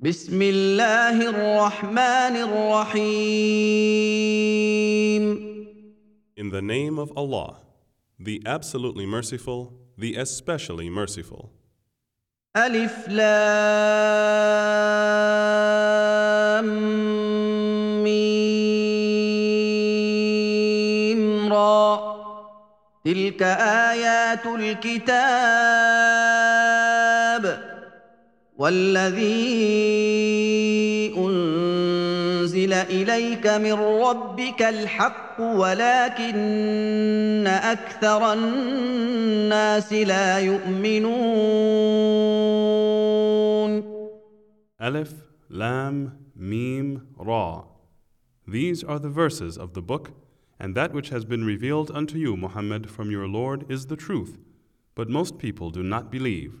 بسم 0.00 0.42
الله 0.42 1.28
الرحمن 1.28 2.36
الرحيم 2.46 3.08
In 6.36 6.50
the 6.50 6.62
name 6.62 7.00
of 7.00 7.10
Allah, 7.16 7.56
the 8.20 8.40
absolutely 8.46 9.06
merciful, 9.06 9.72
the 9.98 10.14
especially 10.14 10.88
merciful. 10.88 11.50
ألف 12.56 13.08
لام 13.08 13.28
ميم 18.04 19.62
را 21.52 22.16
تلك 23.04 23.42
آيات 23.42 24.46
الكتاب 24.46 26.57
والذي 28.58 29.28
أنزل 31.16 32.72
إليك 32.72 33.46
من 33.46 33.72
ربك 33.72 34.62
الحق 34.62 35.40
ولكن 35.40 37.46
أكثر 37.46 38.32
الناس 38.32 39.92
لا 39.92 40.38
يؤمنون 40.38 41.18
Aleph, 44.80 45.12
Lam, 45.48 46.12
Mim, 46.36 47.08
Ra. 47.16 47.64
These 48.46 48.84
are 48.84 49.00
the 49.00 49.08
verses 49.08 49.58
of 49.58 49.74
the 49.74 49.82
book, 49.82 50.12
and 50.58 50.76
that 50.76 50.92
which 50.92 51.08
has 51.08 51.24
been 51.24 51.44
revealed 51.44 51.90
unto 51.92 52.16
you, 52.16 52.36
Muhammad, 52.36 52.88
from 52.88 53.10
your 53.10 53.26
Lord 53.26 53.68
is 53.68 53.86
the 53.86 53.96
truth, 53.96 54.38
but 54.94 55.08
most 55.08 55.36
people 55.38 55.70
do 55.70 55.82
not 55.82 56.12
believe. 56.12 56.60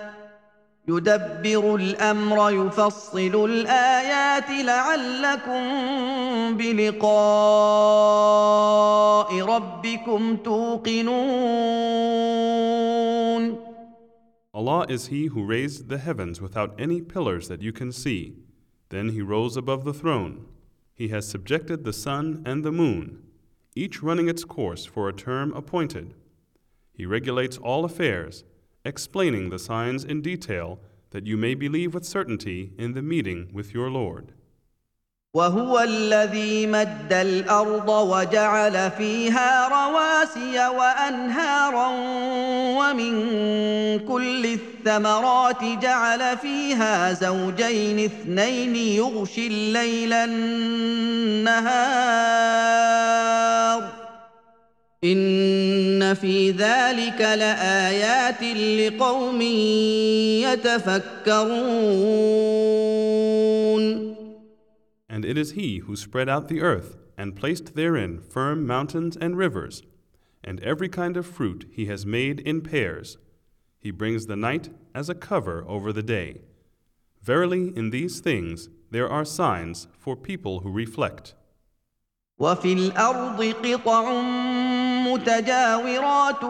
يدبر 0.87 1.75
الامر 1.75 2.51
يفصل 2.51 3.45
الايات 3.45 4.49
لعلكم 4.65 5.63
بلقاء 6.57 7.11
ربكم 9.41 10.37
توقنون 10.37 11.51
Allah 14.53 14.85
is 14.89 15.07
He 15.07 15.27
who 15.27 15.43
raised 15.45 15.87
the 15.87 15.97
heavens 15.97 16.41
without 16.41 16.75
any 16.77 16.99
pillars 17.01 17.47
that 17.47 17.61
you 17.61 17.71
can 17.71 17.91
see. 17.91 18.35
Then 18.89 19.09
He 19.09 19.21
rose 19.21 19.55
above 19.55 19.85
the 19.85 19.93
throne. 19.93 20.45
He 20.93 21.07
has 21.07 21.27
subjected 21.27 21.83
the 21.83 21.93
sun 21.93 22.43
and 22.45 22.63
the 22.63 22.71
moon, 22.71 23.23
each 23.75 24.03
running 24.03 24.27
its 24.27 24.43
course 24.43 24.85
for 24.85 25.07
a 25.07 25.13
term 25.13 25.53
appointed. 25.53 26.13
He 26.93 27.05
regulates 27.05 27.57
all 27.57 27.85
affairs, 27.85 28.43
explaining 28.84 29.50
the 29.50 29.58
signs 29.58 30.04
in 30.04 30.22
detail 30.22 30.78
that 31.10 31.26
you 31.26 31.36
may 31.36 31.54
believe 31.54 31.94
with 31.94 32.04
certainty 32.04 32.72
in 32.78 32.94
the 32.94 33.02
meeting 33.02 33.48
with 33.52 33.74
your 33.74 33.90
Lord. 33.90 34.32
وهو 35.36 35.80
الذي 35.80 36.66
مد 36.66 37.12
الارض 37.12 37.88
وجعل 37.88 38.90
فيها 38.90 39.68
رواسي 39.68 40.68
وانهارا 40.68 41.88
ومن 42.78 43.12
كل 43.98 44.46
الثمرات 44.46 45.62
جعل 45.82 46.36
فيها 46.38 47.12
زوجين 47.12 48.04
اثنين 48.04 48.76
يغشي 48.76 49.46
الليل 49.46 50.12
النهار 50.12 51.66
ان 55.04 56.14
في 56.14 56.50
ذلك 56.50 57.20
لايات 57.20 58.42
لقوم 58.42 59.42
يتفكرون 61.36 61.76
And 65.08 65.24
it 65.24 65.38
is 65.38 65.52
He 65.52 65.78
who 65.78 65.96
spread 65.96 66.28
out 66.28 66.48
the 66.48 66.60
earth 66.60 66.98
and 67.16 67.36
placed 67.36 67.74
therein 67.74 68.20
firm 68.20 68.66
mountains 68.66 69.16
and 69.16 69.38
rivers, 69.38 69.82
and 70.44 70.60
every 70.62 70.88
kind 70.88 71.16
of 71.16 71.24
fruit 71.26 71.66
He 71.70 71.86
has 71.86 72.04
made 72.04 72.40
in 72.40 72.60
pairs. 72.60 73.16
He 73.78 73.90
brings 73.90 74.26
the 74.26 74.36
night 74.36 74.70
as 74.94 75.08
a 75.08 75.14
cover 75.14 75.64
over 75.68 75.92
the 75.92 76.02
day. 76.02 76.40
Verily, 77.22 77.72
in 77.76 77.90
these 77.90 78.20
things 78.20 78.68
there 78.90 79.08
are 79.08 79.24
signs 79.24 79.88
for 79.98 80.16
people 80.16 80.60
who 80.60 80.70
reflect. 80.70 81.34
وفي 82.38 82.72
الارض 82.72 83.42
قطع 83.42 84.10
متجاورات 85.13 86.43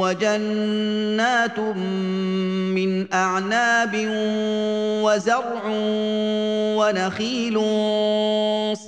وجنات 0.00 1.58
من 1.58 3.12
أعناب 3.12 3.94
وزرع 5.04 5.62
ونخيل 6.78 7.54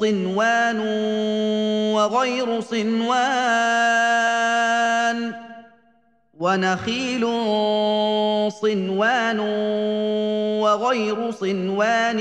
صنوان 0.01 0.81
وغير 1.95 2.61
صنوان 2.61 3.89
ونخيل 6.41 7.25
صنوان 8.63 9.41
وغير 10.61 11.31
صنوان 11.31 12.19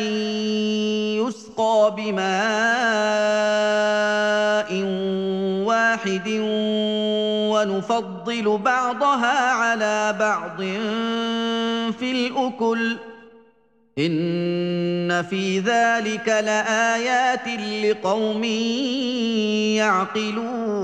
يسقى 1.18 1.96
بماء 1.98 2.28
واحد 5.97 6.29
ونفضل 7.53 8.59
بعضها 8.59 9.51
على 9.51 10.17
بعض 10.19 10.57
في 11.93 12.09
الاكل 12.13 12.97
ان 13.99 15.23
في 15.23 15.59
ذلك 15.59 16.29
لايات 16.29 17.49
لقوم 17.85 18.45
يعقلون 19.81 20.83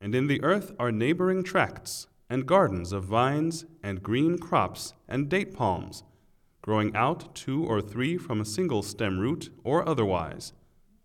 And 0.00 0.14
in 0.14 0.26
the 0.26 0.42
earth 0.42 0.72
are 0.78 0.92
neighboring 0.92 1.42
tracts, 1.42 2.06
and 2.30 2.46
gardens 2.46 2.92
of 2.92 3.04
vines, 3.04 3.66
and 3.82 4.02
green 4.02 4.38
crops, 4.38 4.94
and 5.12 5.28
date 5.28 5.52
palms, 5.52 6.02
growing 6.62 6.90
out 7.04 7.34
two 7.34 7.60
or 7.72 7.80
three 7.82 8.16
from 8.16 8.40
a 8.40 8.50
single 8.56 8.82
stem 8.82 9.18
root 9.18 9.50
or 9.64 9.86
otherwise, 9.92 10.52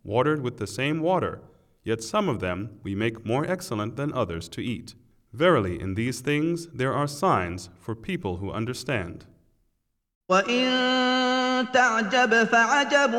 watered 0.08 0.42
with 0.42 0.58
the 0.58 0.68
same 0.68 1.00
water, 1.02 1.42
yet 1.84 2.04
some 2.04 2.28
of 2.30 2.40
them 2.40 2.80
we 2.84 2.96
make 2.96 3.26
more 3.26 3.46
excellent 3.46 3.96
than 3.96 4.14
others 4.14 4.50
to 4.50 4.62
eat. 4.62 4.96
Verily, 5.34 5.80
in 5.80 5.96
these 5.96 6.22
things 6.22 6.68
there 6.68 6.94
are 6.94 7.08
signs 7.08 7.70
for 7.80 7.96
people 7.96 8.38
who 8.38 8.52
understand. 8.52 9.26
وإن 10.30 11.68
تعجب 11.74 12.44
فعجب 12.44 13.14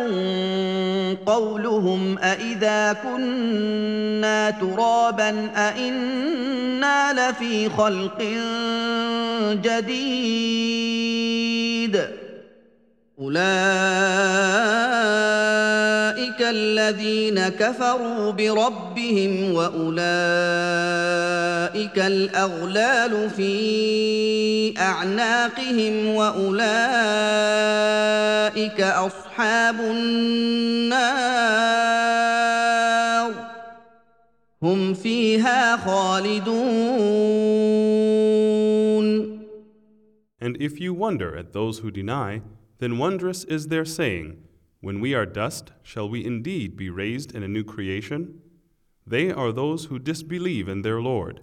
قولهم 1.26 2.18
أإذا 2.18 2.92
كنا 2.92 4.50
ترابا 4.50 5.50
أإنا 5.56 7.30
لفي 7.30 7.68
خلق 7.68 8.22
جديد 9.62 10.94
أولئك 13.18 14.54
الذين 16.49 17.49
كفروا 17.49 18.31
بربهم 18.31 19.53
وأولئك 19.53 19.99
الأغلال 21.99 23.29
في 23.29 24.73
أعناقهم 24.77 26.07
وأولئك 26.07 26.59
أصحاب 28.81 29.79
النار 29.79 31.29
هم 34.61 34.93
فيها 34.93 35.77
خالدون. 35.77 37.09
And 40.41 40.55
if 40.61 40.79
you 40.79 40.93
wonder 40.93 41.35
at 41.35 41.53
those 41.53 41.79
who 41.79 41.91
deny, 41.91 42.41
then 42.79 42.97
wondrous 42.97 43.43
is 43.43 43.67
their 43.67 43.85
saying, 43.85 44.37
When 44.80 45.00
we 45.00 45.14
are 45.14 45.26
dust, 45.26 45.72
shall 45.82 46.08
we 46.08 46.24
indeed 46.24 46.76
be 46.76 46.90
raised 46.90 47.34
in 47.34 47.42
a 47.42 47.48
new 47.48 47.64
creation? 47.64 48.40
They 49.06 49.30
are 49.30 49.52
those 49.52 49.86
who 49.86 49.98
disbelieve 49.98 50.68
in 50.68 50.82
their 50.82 51.00
Lord. 51.00 51.40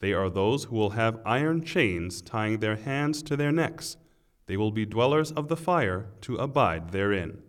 They 0.00 0.12
are 0.12 0.30
those 0.30 0.64
who 0.64 0.76
will 0.76 0.90
have 0.90 1.20
iron 1.24 1.64
chains 1.64 2.20
tying 2.22 2.58
their 2.58 2.76
hands 2.76 3.22
to 3.24 3.36
their 3.36 3.52
necks. 3.52 3.96
They 4.46 4.56
will 4.56 4.72
be 4.72 4.84
dwellers 4.84 5.32
of 5.32 5.48
the 5.48 5.56
fire 5.56 6.06
to 6.22 6.36
abide 6.36 6.90
therein. 6.90 7.42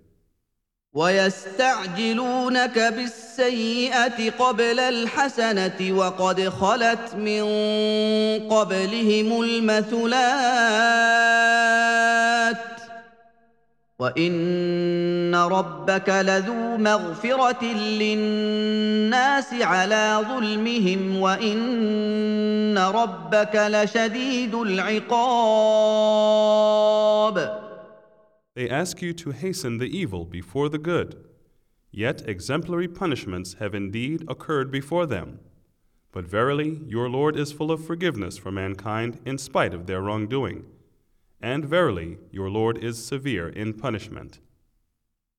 ويستعجلونك 0.94 2.80
بالسيئه 2.80 4.30
قبل 4.30 4.80
الحسنه 4.80 5.92
وقد 5.92 6.50
خلت 6.50 7.16
من 7.16 7.44
قبلهم 8.50 9.42
المثلات 9.42 10.94
وان 14.00 15.36
ربك 15.36 16.10
لذو 16.10 16.78
مغفره 16.78 17.64
للناس 17.74 19.54
على 19.54 20.26
ظلمهم 20.30 21.18
وان 21.18 22.78
ربك 22.78 23.56
لشديد 23.56 24.56
العقاب 24.56 25.24
They 28.56 28.70
ask 28.70 29.02
you 29.02 29.14
to 29.14 29.32
hasten 29.32 29.80
the 29.80 29.90
evil 30.02 30.26
before 30.26 30.70
the 30.70 30.78
good. 30.78 31.16
Yet 31.92 32.22
exemplary 32.28 32.88
punishments 32.88 33.56
have 33.60 33.74
indeed 33.74 34.24
occurred 34.28 34.70
before 34.72 35.08
them. 35.08 35.40
But 36.12 36.28
verily, 36.28 36.82
your 36.86 37.10
Lord 37.10 37.36
is 37.36 37.52
full 37.52 37.72
of 37.72 37.84
forgiveness 37.84 38.38
for 38.38 38.52
mankind 38.52 39.20
in 39.26 39.40
spite 39.40 39.74
of 39.74 39.88
their 39.88 40.02
wrongdoing. 40.02 40.66
And 41.41 41.65
verily, 41.65 42.19
your 42.33 42.51
Lord 42.51 42.83
is 42.83 42.99
severe 43.05 43.49
in 43.49 43.73
punishment. 43.75 44.41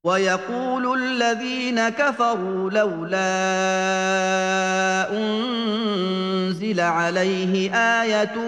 ويقول 0.04 0.98
الذين 0.98 1.90
كفروا 1.90 2.72
لولا 2.72 3.20
انزل 5.12 6.80
عليه 6.80 7.76
إيه 7.76 8.48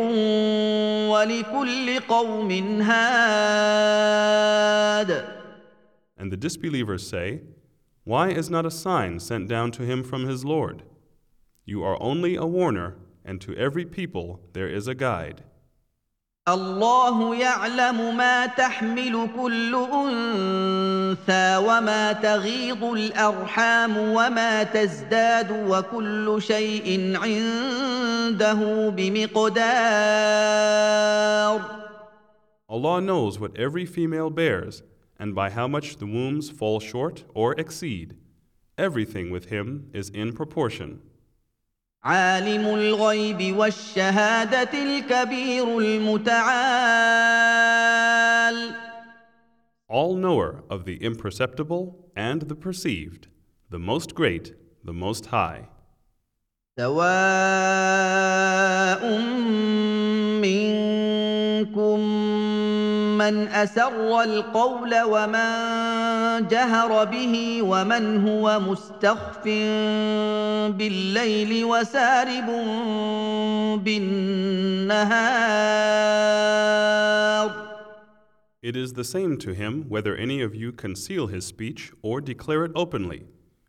ولكل 1.10 2.00
قوم 2.00 2.82
هاد 2.82 4.61
disbelievers 6.41 7.07
say, 7.09 7.43
Why 8.05 8.29
is 8.29 8.49
not 8.51 8.67
a 8.67 8.71
sign 8.71 9.21
sent 9.21 9.49
down 9.49 9.71
to 9.73 9.83
him 9.83 10.03
from 10.03 10.27
his 10.27 10.45
Lord? 10.45 10.83
You 11.65 11.83
are 11.83 12.01
only 12.01 12.37
a 12.37 12.47
warner, 12.47 12.97
and 13.25 13.41
to 13.41 13.55
every 13.57 13.85
people 13.85 14.41
there 14.53 14.69
is 14.69 14.87
a 14.87 14.95
guide. 14.95 15.43
الله 16.49 17.35
يعلم 17.35 18.17
ما 18.17 18.47
تحمل 18.47 19.29
كل 19.37 19.75
انثى 19.75 21.57
وما 21.57 22.13
تغيض 22.13 22.85
الارحام 22.85 23.99
وما 23.99 24.63
تزداد 24.63 25.69
وكل 25.69 26.43
شيء 26.43 27.17
عنده 27.17 28.89
بمقدار 28.91 29.57
Allah 32.69 33.01
knows 33.01 33.39
what 33.41 33.57
every 33.57 33.87
female 33.87 34.31
bears, 34.31 34.83
and 35.21 35.35
by 35.35 35.51
how 35.51 35.67
much 35.67 35.97
the 35.97 36.07
wombs 36.07 36.51
fall 36.51 36.81
short 36.81 37.25
or 37.35 37.55
exceed. 37.55 38.17
Everything 38.79 39.31
with 39.31 39.47
him 39.47 39.91
is 39.93 40.11
in 40.11 40.33
proportion. 40.33 41.01
عالم 42.05 42.67
الغيب 42.67 43.57
والشهاده 43.57 44.71
الكبير 44.73 45.79
المتعال 45.79 47.27
All 49.89 50.17
knower 50.17 50.63
of 50.69 50.85
the 50.85 50.97
imperceptible 51.03 52.11
and 52.17 52.43
the 52.43 52.57
perceived, 52.57 53.29
the 53.71 53.79
most 53.79 54.15
great, 54.15 54.55
the 54.85 54.93
most 54.93 55.27
high. 55.27 55.69
سواء 56.79 58.07
منكم 60.43 62.00
من 63.21 63.49
اسر 63.49 64.23
القول 64.23 65.03
ومن 65.03 66.49
جهر 66.49 67.05
به 67.05 67.63
ومن 67.63 68.29
هو 68.29 68.61
مستخف 68.61 69.45
بالليل 70.79 71.65
وسارب 71.65 72.47
بالنهار 73.85 75.27
It 78.63 78.77
is 78.77 78.95
the 78.95 79.05
same 79.05 79.37
to 79.39 79.53
him 79.53 79.85
whether 79.89 80.17
any 80.17 80.41
of 80.43 80.55
you 80.55 80.73
conceal 80.73 81.29
his 81.29 81.47
speech 81.47 81.93
or 82.03 82.21
declare 82.21 82.65
it 82.65 82.73
openly, 82.75 83.23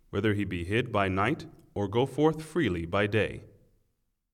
whether 0.10 0.34
he 0.34 0.44
be 0.44 0.64
hid 0.64 0.92
by 0.92 1.08
night 1.08 1.46
or 1.76 1.88
go 1.88 2.08
forth 2.08 2.42
freely 2.42 2.86
by 2.88 3.06
day. 3.06 3.44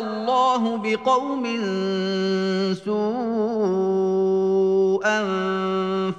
الله 0.00 0.76
بقوم 0.76 1.44
سوءا 2.74 4.06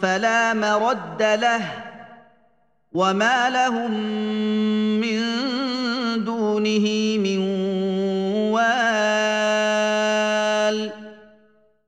فلا 0.02 0.54
مرد 0.54 1.22
له 1.22 1.88
وما 2.94 3.50
لهم 3.50 3.92
من 5.02 5.20
دونه 6.26 7.18
من 7.18 7.40
وال 8.54 9.28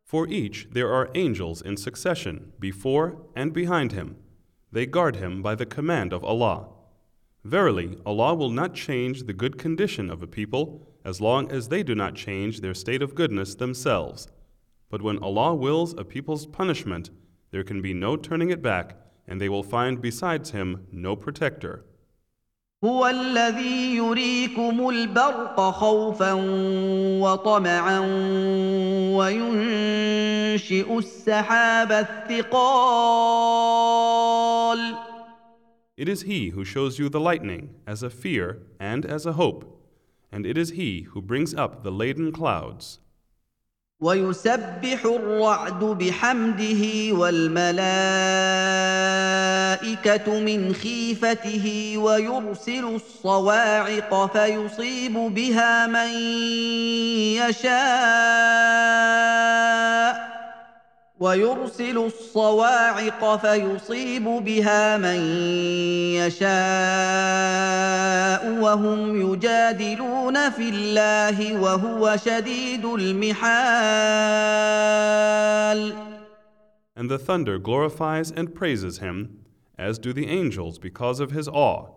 For 0.05 0.27
each 0.27 0.67
there 0.71 0.91
are 0.91 1.09
angels 1.13 1.61
in 1.61 1.77
succession, 1.77 2.51
before 2.59 3.17
and 3.35 3.53
behind 3.53 3.91
him. 3.91 4.17
They 4.71 4.85
guard 4.85 5.15
him 5.17 5.41
by 5.43 5.55
the 5.55 5.67
command 5.67 6.13
of 6.13 6.23
Allah. 6.23 6.67
Verily, 7.43 7.97
Allah 8.05 8.33
will 8.35 8.49
not 8.49 8.73
change 8.73 9.23
the 9.23 9.33
good 9.33 9.57
condition 9.57 10.09
of 10.09 10.21
a 10.21 10.27
people 10.27 10.87
as 11.03 11.21
long 11.21 11.51
as 11.51 11.67
they 11.67 11.83
do 11.83 11.95
not 11.95 12.15
change 12.15 12.61
their 12.61 12.73
state 12.73 13.01
of 13.01 13.15
goodness 13.15 13.55
themselves. 13.55 14.27
But 14.89 15.01
when 15.01 15.19
Allah 15.19 15.55
wills 15.55 15.93
a 15.97 16.03
people's 16.03 16.45
punishment, 16.45 17.09
there 17.51 17.63
can 17.63 17.81
be 17.81 17.93
no 17.93 18.15
turning 18.15 18.49
it 18.49 18.61
back, 18.61 18.95
and 19.27 19.39
they 19.39 19.49
will 19.49 19.63
find 19.63 20.01
besides 20.01 20.51
Him 20.51 20.87
no 20.91 21.15
protector. 21.15 21.85
هو 22.83 23.07
الذي 23.07 23.95
يريكم 23.95 24.89
البرق 24.89 25.61
خوفا 25.71 26.33
وطمعا 27.21 27.99
وينشئ 29.17 30.97
السحاب 30.97 31.91
الثقال 31.91 32.69
It 35.97 36.07
is 36.07 36.21
He 36.21 36.49
who 36.51 36.63
shows 36.63 36.97
you 36.97 37.09
the 37.09 37.19
lightning 37.19 37.75
as 37.85 38.01
a 38.01 38.09
fear 38.09 38.61
and 38.79 39.05
as 39.05 39.25
a 39.25 39.33
hope, 39.33 39.72
and 40.34 40.44
it 40.44 40.58
is 40.58 40.70
He 40.70 41.02
who 41.02 41.22
brings 41.22 41.54
up 41.54 41.84
the 41.84 41.92
laden 41.92 42.32
clouds. 42.32 42.98
ويسبح 44.00 45.04
الرعد 45.04 45.84
بحمده 45.84 47.12
والملائكه 47.12 47.80
من 50.40 50.74
خيفته 50.74 51.98
ويرسل 51.98 52.84
الصواعق 52.84 54.32
فيصيب 54.32 55.12
بها 55.12 55.86
من 55.86 56.10
يشاء 57.38 58.74
ويرسل 61.23 61.97
الصواعق 61.97 63.35
فيصيب 63.35 64.23
بها 64.23 64.97
من 64.97 65.19
يشاء 66.15 66.49
وهم 68.61 69.21
يجادلون 69.21 70.49
في 70.49 70.69
الله 70.69 71.61
وهو 71.61 72.17
شديد 72.17 72.85
المحال 72.85 73.49
And 76.95 77.09
the 77.09 77.17
thunder 77.17 77.57
glorifies 77.59 78.29
and 78.31 78.53
praises 78.53 78.97
him, 78.99 79.45
as 79.77 79.99
do 79.99 80.11
the 80.11 80.27
angels 80.27 80.77
because 80.79 81.21
of 81.21 81.31
his 81.31 81.47
awe. 81.47 81.87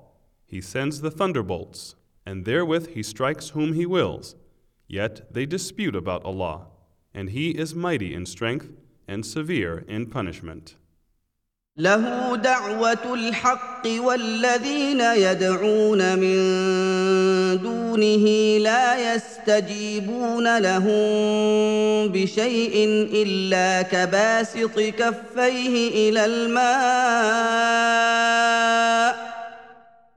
He 0.46 0.60
sends 0.60 1.00
the 1.00 1.10
thunderbolts, 1.10 1.96
and 2.24 2.44
therewith 2.44 2.90
he 2.90 3.02
strikes 3.02 3.48
whom 3.48 3.72
he 3.72 3.84
wills. 3.84 4.36
Yet 4.86 5.32
they 5.32 5.44
dispute 5.44 5.96
about 5.96 6.24
Allah, 6.24 6.68
and 7.12 7.30
he 7.30 7.50
is 7.50 7.74
mighty 7.74 8.14
in 8.14 8.26
strength 8.26 8.68
and 9.07 9.25
severe 9.25 9.85
in 9.87 10.05
punishment. 10.07 10.75
له 11.77 12.35
دعوة 12.35 13.13
الحق 13.13 13.87
والذين 13.87 15.01
يدعون 15.01 16.19
من 16.19 16.37
دونه 17.61 18.57
لا 18.57 19.13
يستجيبون 19.13 20.57
لهم 20.57 22.07
بشيء 22.07 22.73
إلا 23.13 23.81
كباسط 23.81 24.79
كفيه 24.79 26.09
إلى 26.09 26.25
الماء 26.25 27.67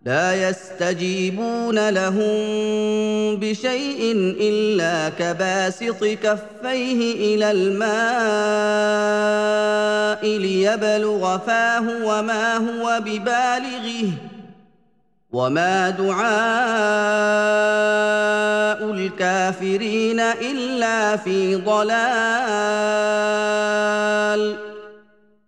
لا 0.04 0.48
يستجيبون 0.48 1.88
لهم 1.88 3.36
بشيء 3.36 4.12
إلا 4.40 5.08
كباسط 5.08 6.04
كفيه 6.04 7.34
إلى 7.34 7.50
الماء 7.50 7.80
ليبلغ 10.38 11.38
فاه 11.38 12.06
وما 12.06 12.56
هو 12.56 13.00
ببالغه 13.00 14.10
وما 15.32 15.90
دعاء 15.90 16.30
الكافرين 18.90 20.20
إلا 20.20 21.16
في 21.16 21.56
ضلال. 21.56 23.00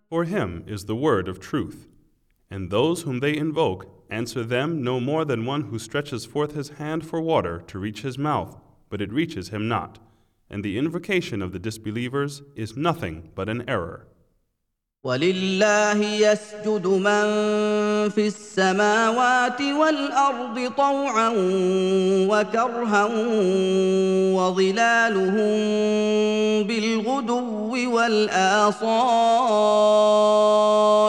For 0.09 0.23
him 0.25 0.63
is 0.67 0.85
the 0.85 0.95
word 0.95 1.27
of 1.27 1.39
truth, 1.39 1.87
and 2.52 2.70
those 2.70 3.02
whom 3.02 3.20
they 3.20 3.36
invoke 3.36 3.86
answer 4.10 4.42
them 4.42 4.82
no 4.82 4.98
more 5.00 5.24
than 5.24 5.44
one 5.44 5.62
who 5.64 5.78
stretches 5.78 6.24
forth 6.24 6.54
his 6.54 6.70
hand 6.70 7.06
for 7.06 7.20
water 7.20 7.62
to 7.66 7.78
reach 7.78 8.02
his 8.02 8.16
mouth, 8.16 8.56
but 8.88 9.02
it 9.02 9.12
reaches 9.12 9.50
him 9.50 9.68
not. 9.68 9.98
And 10.50 10.64
the 10.64 10.78
invocation 10.78 11.42
of 11.42 11.52
the 11.52 11.58
disbelievers 11.58 12.42
is 12.54 12.76
nothing 12.76 13.30
but 13.34 13.48
an 13.48 13.68
error. 13.68 14.06
ولله 15.04 16.00
يسجد 16.04 16.86
من 16.86 17.22
في 18.08 18.26
السماوات 18.26 19.60
والارض 19.60 20.72
طوعا 20.76 21.32
وكرها 22.28 23.04
وظلالهم 24.34 25.48
بالغدو 26.66 27.94
والاصال 27.94 29.18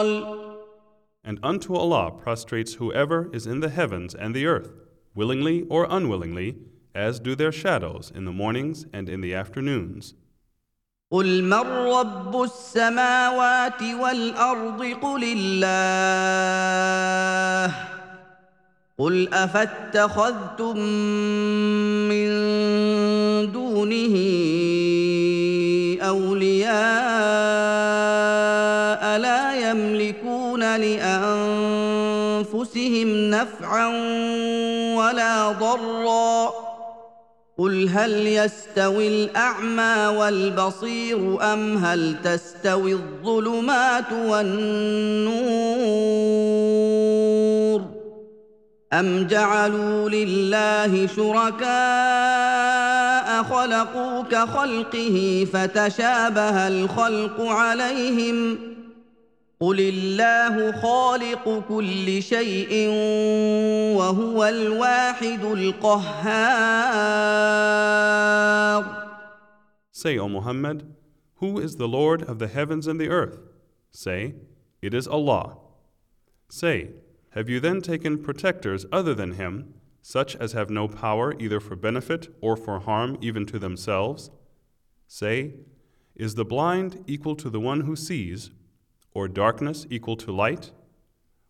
And 0.02 0.33
unto 1.44 1.74
Allah 1.74 2.10
prostrates 2.10 2.74
whoever 2.74 3.28
is 3.32 3.46
in 3.46 3.60
the 3.60 3.68
heavens 3.68 4.14
and 4.14 4.34
the 4.34 4.46
earth, 4.46 4.72
willingly 5.14 5.66
or 5.68 5.86
unwillingly, 5.88 6.56
as 6.94 7.20
do 7.20 7.34
their 7.34 7.52
shadows 7.52 8.10
in 8.14 8.24
the 8.24 8.32
mornings 8.32 8.86
and 8.92 9.08
in 9.08 9.20
the 9.20 9.34
afternoons. 9.34 10.14
قل 11.12 11.42
من 11.42 11.66
رب 11.90 12.42
السماوات 12.42 13.82
والارض 13.82 14.82
قل 15.02 15.24
الله 15.36 16.10
قل 18.98 19.28
افاتخذتم 19.34 20.78
من 22.08 22.30
دونه 23.52 24.16
اولياء 26.02 27.03
نفعا 33.41 33.87
ولا 34.95 35.51
ضرا. 35.51 36.51
قل 37.57 37.89
هل 37.89 38.27
يستوي 38.27 39.07
الأعمى 39.07 40.17
والبصير 40.17 41.53
أم 41.53 41.77
هل 41.77 42.15
تستوي 42.23 42.93
الظلمات 42.93 44.11
والنور؟ 44.11 45.55
أم 48.93 49.27
جعلوا 49.27 50.09
لله 50.09 51.07
شركاء 51.07 51.65
خلقوا 53.43 54.23
كخلقه 54.23 55.47
فتشابه 55.53 56.67
الخلق 56.67 57.41
عليهم 57.41 58.57
قل 59.60 59.80
الله 59.80 60.72
خالق 60.72 61.64
كل 61.68 62.22
شيء 62.22 62.88
وهو 63.96 64.44
الواحد 64.44 65.44
القهار 65.44 66.90
Say, 69.92 70.16
O 70.18 70.28
Muhammad, 70.30 70.94
who 71.36 71.58
is 71.58 71.76
the 71.76 71.88
Lord 71.88 72.22
of 72.22 72.38
the 72.38 72.48
heavens 72.48 72.86
and 72.86 72.98
the 72.98 73.10
earth? 73.10 73.40
Say, 73.90 74.34
it 74.80 74.94
is 74.94 75.06
Allah. 75.06 75.58
Say, 76.48 76.92
have 77.30 77.50
you 77.50 77.60
then 77.60 77.82
taken 77.82 78.22
protectors 78.22 78.86
other 78.90 79.14
than 79.14 79.32
Him, 79.32 79.74
such 80.00 80.36
as 80.36 80.52
have 80.52 80.70
no 80.70 80.88
power 80.88 81.34
either 81.38 81.60
for 81.60 81.76
benefit 81.76 82.34
or 82.40 82.56
for 82.56 82.80
harm 82.80 83.18
even 83.20 83.44
to 83.46 83.58
themselves? 83.58 84.30
Say, 85.06 85.52
is 86.16 86.34
the 86.34 86.46
blind 86.46 87.04
equal 87.06 87.36
to 87.36 87.50
the 87.50 87.60
one 87.60 87.82
who 87.82 87.94
sees, 87.94 88.50
or 89.14 89.28
darkness 89.28 89.86
equal 89.90 90.16
to 90.16 90.32
light? 90.32 90.72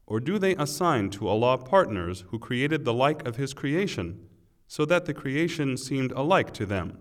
Or 0.06 0.18
do 0.20 0.38
they 0.38 0.56
assign 0.56 1.10
to 1.10 1.28
Allah 1.28 1.58
partners 1.58 2.24
who 2.28 2.38
created 2.38 2.84
the 2.84 2.94
like 2.94 3.26
of 3.26 3.36
His 3.36 3.54
creation, 3.54 4.26
so 4.66 4.84
that 4.84 5.04
the 5.04 5.14
creation 5.14 5.76
seemed 5.76 6.12
alike 6.12 6.52
to 6.54 6.66
them? 6.66 6.98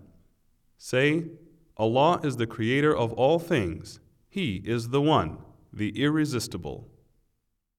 Say, 0.78 1.24
Allah 1.76 2.20
is 2.22 2.36
the 2.36 2.46
creator 2.46 2.96
of 2.96 3.12
all 3.14 3.38
things. 3.38 4.00
He 4.28 4.62
is 4.64 4.90
the 4.90 5.00
one, 5.00 5.38
the 5.72 5.90
irresistible. 6.00 6.88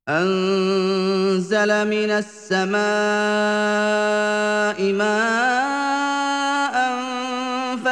أنزل 0.10 1.70
من 1.88 2.10
السماء 2.10 2.82
ماء 4.94 6.05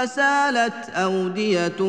فسالت 0.05 0.91
أودية 0.95 1.81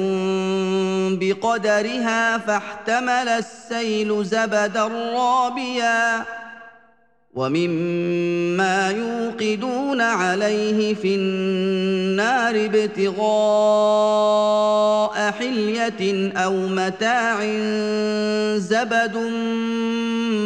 بقدرها 1.20 2.38
فاحتمل 2.38 3.30
السيل 3.30 4.26
زبدا 4.26 4.88
رابيا 5.16 6.26
ومما 7.34 8.90
يوقدون 8.90 10.02
عليه 10.02 10.94
في 10.94 11.16
النار 11.16 12.66
ابتغاء 12.66 13.22
حلية 15.32 16.32
أو 16.38 16.54
متاع 16.54 17.40
زبد 18.58 19.18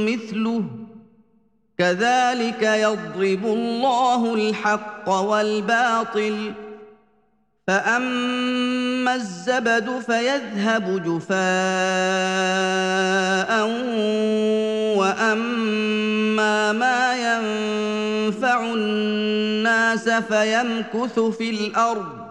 مثله. 0.09 0.63
كذلك 1.77 2.63
يضرب 2.63 3.45
الله 3.45 4.33
الحق 4.33 5.09
والباطل. 5.09 6.53
فاما 7.69 9.15
الزبد 9.15 9.99
فيذهب 9.99 11.03
جفاء 11.03 11.39
واما 14.97 16.71
ما 16.71 17.13
ينفع 17.13 18.73
الناس 18.73 20.09
فيمكث 20.09 21.19
في 21.19 21.49
الأرض 21.49 22.29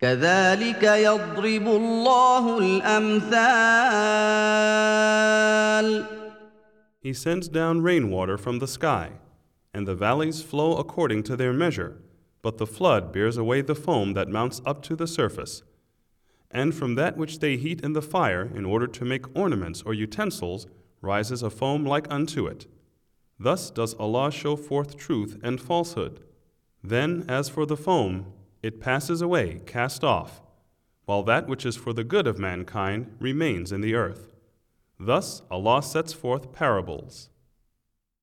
كذلك 0.00 0.82
يضرب 0.82 1.66
الله 1.68 2.58
الامثال 2.58 3.56
He 7.00 7.12
sends 7.14 7.48
down 7.48 7.80
rainwater 7.80 8.36
from 8.36 8.58
the 8.58 8.68
sky, 8.68 9.12
and 9.72 9.86
the 9.86 9.94
valleys 9.94 10.42
flow 10.42 10.76
according 10.76 11.22
to 11.22 11.36
their 11.36 11.54
measure, 11.54 12.02
but 12.46 12.58
the 12.58 12.64
flood 12.78 13.10
bears 13.10 13.36
away 13.36 13.60
the 13.60 13.74
foam 13.74 14.12
that 14.12 14.28
mounts 14.28 14.62
up 14.64 14.80
to 14.80 14.94
the 14.94 15.08
surface. 15.08 15.64
And 16.48 16.72
from 16.72 16.94
that 16.94 17.16
which 17.16 17.40
they 17.40 17.56
heat 17.56 17.80
in 17.80 17.92
the 17.92 18.00
fire 18.00 18.48
in 18.54 18.64
order 18.64 18.86
to 18.86 19.04
make 19.04 19.36
ornaments 19.36 19.82
or 19.82 19.92
utensils 19.92 20.68
rises 21.00 21.42
a 21.42 21.50
foam 21.50 21.84
like 21.84 22.06
unto 22.08 22.46
it. 22.46 22.68
Thus 23.36 23.68
does 23.68 23.94
Allah 23.94 24.30
show 24.30 24.54
forth 24.54 24.96
truth 24.96 25.40
and 25.42 25.60
falsehood. 25.60 26.20
Then, 26.84 27.24
as 27.28 27.48
for 27.48 27.66
the 27.66 27.76
foam, 27.76 28.32
it 28.62 28.80
passes 28.80 29.20
away, 29.20 29.62
cast 29.66 30.04
off, 30.04 30.40
while 31.04 31.24
that 31.24 31.48
which 31.48 31.66
is 31.66 31.74
for 31.74 31.92
the 31.92 32.04
good 32.04 32.28
of 32.28 32.38
mankind 32.38 33.16
remains 33.18 33.72
in 33.72 33.80
the 33.80 33.96
earth. 33.96 34.28
Thus 35.00 35.42
Allah 35.50 35.82
sets 35.82 36.12
forth 36.12 36.52
parables. 36.52 37.28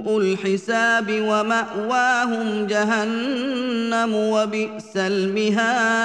سوء 0.00 0.06
الحساب 0.18 1.08
وماواهم 1.10 2.66
جهنم 2.66 4.14
وبئس 4.14 4.96
المهاد 4.96 5.96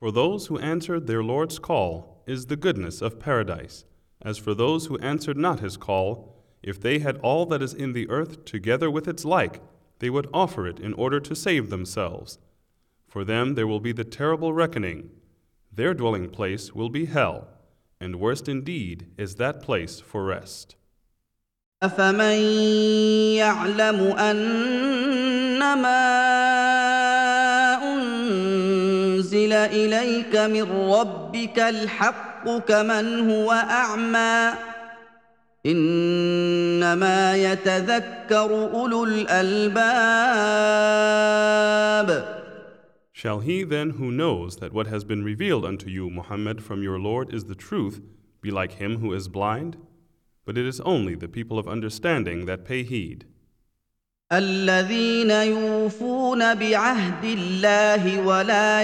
For 0.00 0.10
those 0.10 0.46
who 0.48 0.58
answered 0.58 1.06
their 1.06 1.22
Lord's 1.22 1.58
call 1.60 2.22
is 2.26 2.46
the 2.46 2.56
goodness 2.56 3.00
of 3.00 3.20
paradise. 3.20 3.84
As 4.20 4.36
for 4.36 4.52
those 4.54 4.86
who 4.86 4.98
answered 4.98 5.36
not 5.36 5.60
his 5.60 5.76
call, 5.76 6.34
if 6.62 6.80
they 6.80 6.98
had 6.98 7.18
all 7.18 7.46
that 7.46 7.62
is 7.62 7.72
in 7.72 7.92
the 7.92 8.08
earth 8.10 8.44
together 8.44 8.90
with 8.90 9.06
its 9.06 9.24
like, 9.24 9.60
they 10.00 10.10
would 10.10 10.28
offer 10.34 10.66
it 10.66 10.80
in 10.80 10.92
order 10.94 11.20
to 11.20 11.36
save 11.36 11.70
themselves. 11.70 12.38
For 13.06 13.24
them 13.24 13.54
there 13.54 13.68
will 13.68 13.80
be 13.80 13.92
the 13.92 14.04
terrible 14.04 14.52
reckoning. 14.52 15.10
Their 15.72 15.94
dwelling 15.94 16.28
place 16.30 16.74
will 16.74 16.90
be 16.90 17.04
hell, 17.06 17.48
and 18.00 18.16
worst 18.16 18.48
indeed 18.48 19.06
is 19.16 19.36
that 19.36 19.62
place 19.62 20.00
for 20.00 20.24
rest. 20.24 20.76
أفمن 21.83 22.39
يعلم 23.39 23.99
أنما 24.19 26.01
أنزل 27.83 29.53
إليك 29.53 30.35
من 30.35 30.71
ربك 30.71 31.59
الحق 31.59 32.57
كمن 32.57 33.31
هو 33.31 33.51
أعمى 33.51 34.53
إنما 35.65 37.35
يتذكر 37.35 38.71
أولو 38.73 39.03
الألباب 39.03 39.79
Shall 43.13 43.39
he 43.39 43.63
then 43.63 43.91
who 43.91 44.11
knows 44.11 44.57
that 44.57 44.73
what 44.73 44.87
has 44.87 45.05
been 45.05 45.23
revealed 45.23 45.63
unto 45.65 45.87
you, 45.89 46.09
Muhammad, 46.09 46.61
from 46.61 46.83
your 46.83 46.99
Lord 46.99 47.33
is 47.33 47.45
the 47.45 47.55
truth, 47.55 48.01
be 48.41 48.51
like 48.51 48.73
him 48.73 48.97
who 48.97 49.13
is 49.13 49.29
blind? 49.29 49.77
But 50.48 50.58
it 50.58 50.66
is 50.66 50.80
only 50.80 51.14
the 51.14 51.28
people 51.28 51.58
of 51.58 51.66
understanding 51.66 52.46
that 52.46 52.64
pay 52.64 52.82
heed. 52.82 53.26
الذين 54.32 55.30
يوفون 55.30 56.54
بعهد 56.54 57.24
الله 57.24 58.26
ولا 58.26 58.82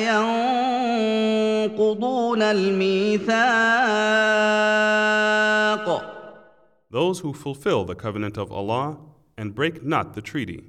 ينقضون 1.69 2.43
الميثاق 2.43 3.31
Those 6.91 7.21
who 7.21 7.33
fulfill 7.33 7.85
the 7.85 7.95
covenant 7.95 8.37
of 8.37 8.51
Allah 8.53 8.99
and 9.39 9.55
break 9.55 9.85
not 9.85 10.15
the 10.15 10.23
treaty. 10.23 10.65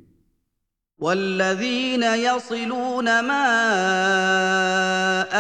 والذين 0.99 2.03
يصلون 2.03 3.05
ما 3.05 3.45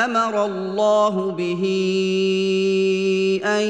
أمر 0.04 0.44
الله 0.44 1.30
به 1.32 1.62
ان 3.44 3.62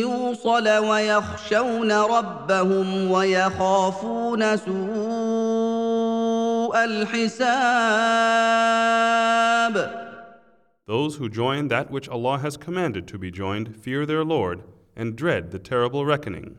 يوصل 0.00 0.68
ويخشون 0.68 1.92
ربهم 1.92 3.10
ويخافون 3.10 4.56
سوء 4.56 4.66
الحساب 6.84 8.16
Those 10.86 11.16
who 11.16 11.28
join 11.28 11.66
that 11.68 11.90
which 11.90 12.08
Allah 12.08 12.38
has 12.38 12.56
commanded 12.56 13.08
to 13.08 13.18
be 13.18 13.30
joined 13.32 13.76
fear 13.76 14.06
their 14.06 14.24
Lord 14.24 14.62
and 14.96 15.16
dread 15.16 15.50
the 15.50 15.58
terrible 15.58 16.06
reckoning. 16.06 16.58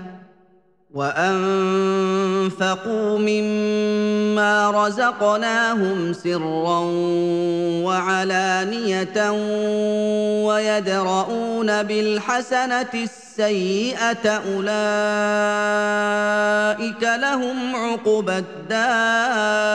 وانفقوا 0.93 2.79
مما 3.19 4.71
رزقناهم 4.71 6.13
سرا 6.13 6.79
وعلانيه 7.85 9.31
ويدرؤون 10.47 11.83
بالحسنه 11.83 12.89
السيئه 12.93 14.27
اولئك 14.27 14.71
لهم 17.03 17.75
عقبى 17.75 18.37
الدار 18.37 19.71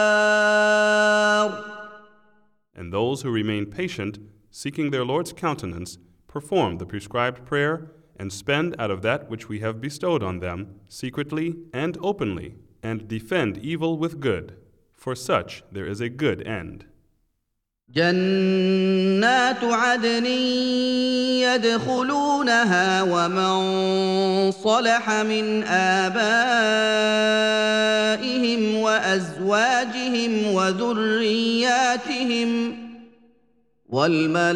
And 2.78 2.92
those 2.92 3.22
who 3.22 3.30
remain 3.30 3.64
patient, 3.66 4.18
seeking 4.50 4.90
their 4.90 5.06
Lord's 5.06 5.32
countenance, 5.32 5.96
perform 6.28 6.76
the 6.76 6.84
prescribed 6.84 7.46
prayer 7.46 7.95
and 8.17 8.31
spend 8.31 8.75
out 8.77 8.91
of 8.91 9.01
that 9.01 9.29
which 9.29 9.49
we 9.49 9.59
have 9.59 9.81
bestowed 9.81 10.21
on 10.23 10.39
them, 10.39 10.79
secretly 10.87 11.55
and 11.73 11.97
openly, 12.01 12.55
and 12.83 13.07
defend 13.07 13.57
evil 13.57 13.97
with 13.97 14.19
good. 14.19 14.55
For 14.93 15.15
such 15.15 15.63
there 15.71 15.87
is 15.87 16.01
a 16.01 16.09
good 16.09 16.45
end. 16.45 16.85
جنات 17.93 19.63
عدن 19.63 20.25
يدخلونها 21.43 23.03
ومن 23.03 24.51
صلح 24.51 25.09
من 25.11 25.63
ابائهم 25.63 26.21
وازواجهم 28.75 30.53
وذرياتهم 30.53 32.11
والملائكه 33.95 34.53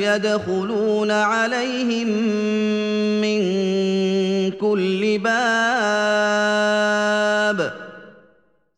يدخلون 0.00 1.10
عليهم 1.10 2.08
من 3.20 3.40
كل 4.50 5.18
باب 5.18 6.28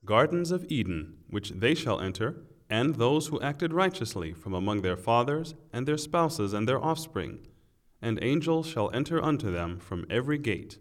Gardens 0.04 0.50
of 0.50 0.64
Eden, 0.68 1.14
which 1.28 1.50
they 1.50 1.74
shall 1.74 2.00
enter, 2.00 2.34
and 2.68 2.96
those 2.96 3.28
who 3.28 3.40
acted 3.40 3.72
righteously 3.72 4.32
from 4.32 4.54
among 4.54 4.82
their 4.82 4.96
fathers 4.96 5.54
and 5.72 5.86
their 5.86 5.96
spouses 5.96 6.52
and 6.52 6.68
their 6.68 6.82
offspring, 6.84 7.38
and 8.02 8.18
angels 8.22 8.66
shall 8.66 8.90
enter 8.92 9.22
unto 9.22 9.50
them 9.52 9.78
from 9.78 10.06
every 10.10 10.38
gate. 10.38 10.78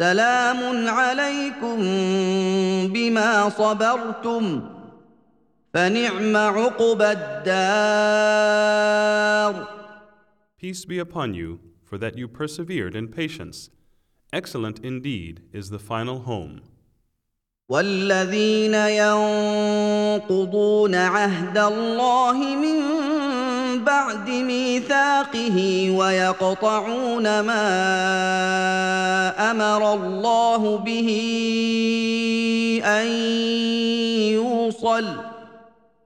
سلام 0.00 0.88
عليكم 0.88 1.78
بما 2.92 3.48
صبرتم 3.48 4.73
فنعم 5.75 6.37
عقبى 6.37 7.11
الدار 7.11 8.55
Peace 10.57 10.85
be 10.85 10.97
upon 10.99 11.33
you, 11.33 11.59
for 11.83 11.97
that 11.97 12.17
you 12.17 12.29
persevered 12.29 12.95
in 12.95 13.09
patience. 13.09 13.69
Excellent 14.31 14.79
indeed 14.79 15.41
is 15.51 15.69
the 15.69 15.79
final 15.79 16.19
home. 16.21 16.61
والذين 17.69 18.73
ينقضون 20.23 20.95
عهد 20.95 21.57
الله 21.57 22.55
من 22.55 22.79
بعد 23.83 24.29
ميثاقه 24.29 25.89
ويقطعون 25.91 27.39
ما 27.39 27.67
أمر 29.51 29.93
الله 29.93 30.77
به 30.77 31.09
ان 32.85 33.07
يوصل 34.33 35.34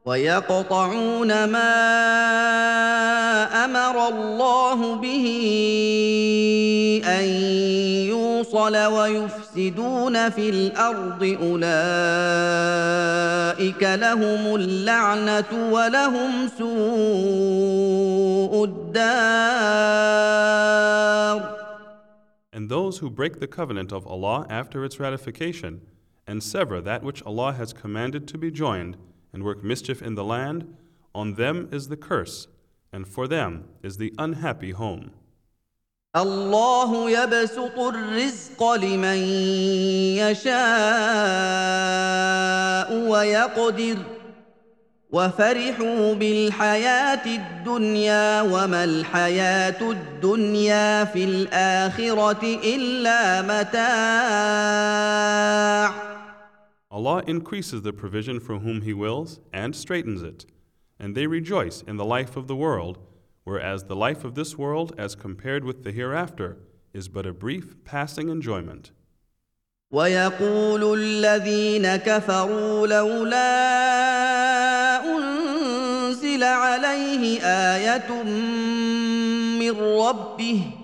ويقطعون 0.09 1.31
ما 1.45 1.75
أمر 3.65 4.07
الله 4.07 4.95
به 4.95 5.25
ان 7.05 7.25
يوصل 8.09 8.77
ويفسدون 8.77 10.29
في 10.29 10.49
الأرض 10.49 11.23
اولئك 11.23 11.73
لهم 13.83 14.55
اللعنه 14.55 15.71
ولهم 15.71 16.47
سوء 16.57 17.83
الدار 18.65 19.89
And 22.51 22.67
those 22.67 22.97
who 22.97 23.09
break 23.11 23.39
the 23.39 23.47
covenant 23.47 23.91
of 23.91 24.07
Allah 24.07 24.47
after 24.49 24.83
its 24.83 24.99
ratification, 24.99 25.81
and 26.27 26.41
sever 26.43 26.81
that 26.81 27.03
which 27.03 27.21
Allah 27.23 27.53
has 27.53 27.73
commanded 27.73 28.27
to 28.27 28.37
be 28.39 28.51
joined, 28.51 28.97
and 29.32 29.42
work 29.42 29.64
mischief 29.64 30.02
in 30.02 30.14
the 30.14 30.24
land, 30.24 30.76
on 31.14 31.34
them 31.34 31.68
is 31.72 31.88
the 31.88 31.96
curse, 31.96 32.48
and 32.92 33.06
for 33.06 33.26
them 33.28 33.64
is 33.82 33.96
the 33.96 34.12
unhappy 34.18 34.72
home. 34.72 35.10
الله 36.16 37.10
يبسط 37.10 37.78
الرزق 37.78 38.72
لمن 38.72 39.18
يشاء 40.22 40.54
ويقدر 43.08 43.96
وفرحوا 45.10 46.14
بالحياه 46.14 47.26
الدنيا 47.26 48.42
وما 48.42 48.84
الحياه 48.84 49.80
الدنيا 49.80 51.04
في 51.04 51.24
الاخره 51.24 52.60
الا 52.64 53.42
متاع 53.42 53.84
Allah 56.90 57.22
increases 57.26 57.82
the 57.82 57.92
provision 57.92 58.38
for 58.40 58.58
whom 58.58 58.82
He 58.82 58.92
wills 58.92 59.40
and 59.52 59.74
straightens 59.74 60.22
it. 60.22 60.46
and 60.98 61.14
they 61.14 61.26
rejoice 61.26 61.82
in 61.86 61.96
the 61.96 62.04
life 62.04 62.36
of 62.36 62.46
the 62.46 62.56
world, 62.56 62.98
whereas 63.44 63.84
the 63.84 63.96
life 63.96 64.24
of 64.24 64.34
this 64.34 64.56
world, 64.56 64.94
as 64.96 65.14
compared 65.14 65.64
with 65.64 65.82
the 65.84 65.92
hereafter, 65.92 66.56
is 66.92 67.08
but 67.08 67.26
a 67.26 67.32
brief 67.32 67.66
passing 67.84 68.28
enjoyment. 68.28 68.92
ويقول 69.92 70.98
الذين 70.98 71.96
كفروا 71.96 72.86
لولا 72.86 73.44
انزل 75.16 76.42
عليه 76.42 77.40
ايه 77.42 78.22
من 79.58 79.80
ربه 79.80 80.77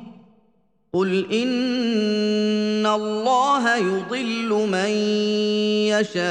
قل 0.95 1.33
ان 1.33 2.87
الله 2.87 3.77
يضل 3.77 4.69
من 4.69 4.90
يشاء 5.95 6.31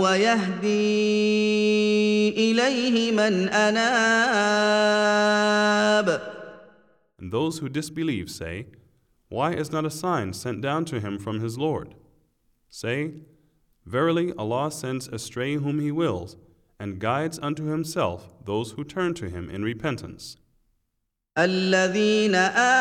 ويهدي 0.00 1.10
اليه 2.36 3.12
من 3.12 3.48
اناب 3.48 5.00
And 7.18 7.32
those 7.32 7.58
who 7.58 7.68
disbelieve 7.68 8.30
say, 8.30 8.66
Why 9.28 9.52
is 9.52 9.70
not 9.70 9.84
a 9.84 9.90
sign 9.90 10.32
sent 10.32 10.60
down 10.60 10.84
to 10.86 11.00
him 11.00 11.18
from 11.18 11.40
his 11.40 11.58
Lord? 11.58 11.94
Say, 12.68 13.12
Verily 13.86 14.32
Allah 14.38 14.70
sends 14.70 15.08
astray 15.08 15.54
whom 15.54 15.80
He 15.80 15.90
wills, 15.90 16.36
and 16.78 17.00
guides 17.00 17.38
unto 17.42 17.64
Himself 17.64 18.32
those 18.44 18.72
who 18.72 18.84
turn 18.84 19.14
to 19.14 19.28
Him 19.28 19.50
in 19.50 19.64
repentance. 19.64 20.36
الذين 21.37 22.35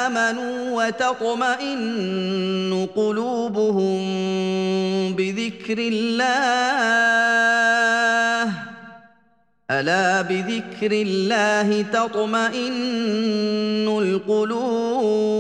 امنوا 0.05 0.87
وتطمئن 0.87 2.89
قلوبهم 2.95 4.03
بذكر 5.15 5.79
الله 5.79 7.15
الا 9.71 10.23
بذكر 10.23 10.93
الله 10.93 11.83
تطمئن 11.83 13.89
القلوب 13.89 15.35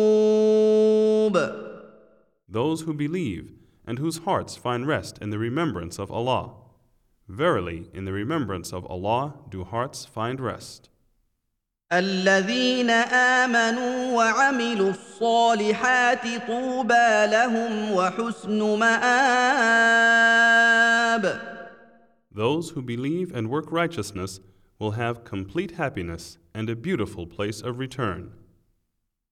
Those 2.48 2.82
who 2.82 2.94
believe 2.94 3.52
and 3.86 4.00
whose 4.00 4.18
hearts 4.18 4.56
find 4.56 4.88
rest 4.88 5.18
in 5.18 5.30
the 5.30 5.38
remembrance 5.38 6.00
of 6.00 6.10
Allah. 6.10 6.54
Verily, 7.28 7.88
in 7.92 8.04
the 8.04 8.12
remembrance 8.12 8.72
of 8.72 8.84
Allah 8.86 9.34
do 9.48 9.64
hearts 9.64 10.04
find 10.04 10.40
rest. 10.40 10.90
الذين 11.98 12.90
امنوا 12.90 14.16
وعملوا 14.16 14.90
الصالحات 14.90 16.26
طوبى 16.46 17.26
لهم 17.26 17.92
وحسن 17.92 18.78
مآب 18.78 20.04
Those 22.32 22.70
who 22.70 22.82
believe 22.82 23.32
and 23.32 23.48
work 23.48 23.70
righteousness 23.70 24.40
will 24.80 24.92
have 24.92 25.24
complete 25.24 25.72
happiness 25.72 26.38
and 26.52 26.68
a 26.68 26.74
beautiful 26.74 27.26
place 27.26 27.60
of 27.60 27.78
return. 27.78 28.32